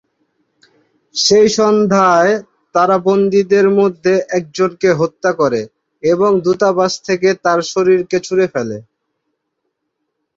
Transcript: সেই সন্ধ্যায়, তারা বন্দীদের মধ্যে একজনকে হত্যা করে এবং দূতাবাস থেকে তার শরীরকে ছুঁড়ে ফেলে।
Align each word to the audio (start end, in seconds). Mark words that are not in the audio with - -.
সেই 1.15 1.47
সন্ধ্যায়, 1.57 2.33
তারা 2.75 2.95
বন্দীদের 3.07 3.67
মধ্যে 3.79 4.13
একজনকে 4.39 4.89
হত্যা 4.99 5.31
করে 5.33 5.61
এবং 6.03 6.31
দূতাবাস 6.45 6.93
থেকে 7.07 7.29
তার 7.43 7.59
শরীরকে 7.71 8.17
ছুঁড়ে 8.25 8.47
ফেলে। 8.53 8.77